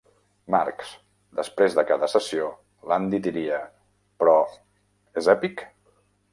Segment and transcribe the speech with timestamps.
[0.53, 0.87] Marx:
[1.39, 2.49] Després de cada sessió,
[2.93, 3.61] l'Andy diria
[4.25, 4.37] "Però,
[5.23, 5.67] és èpic?"